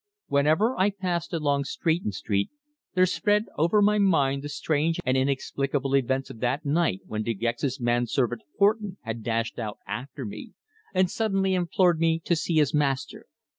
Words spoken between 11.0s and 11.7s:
suddenly